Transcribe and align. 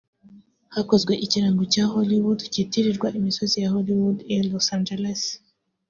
Hakozwe 0.73 1.13
ikirango 1.25 1.63
cya 1.73 1.85
Hollywood 1.93 2.39
kitirirwa 2.53 3.07
imisozi 3.19 3.55
ya 3.63 3.71
Hollywood 3.73 4.17
i 4.33 4.35
Los 4.51 4.67
Angeles 4.77 5.21